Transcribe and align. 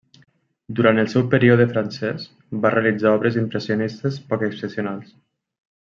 Durant 0.79 1.01
el 1.01 1.09
seu 1.11 1.25
període 1.33 1.67
francès 1.75 2.25
va 2.65 2.73
realitzar 2.77 3.13
obres 3.19 3.39
impressionistes 3.43 4.19
poc 4.33 4.47
excepcionals. 4.49 5.13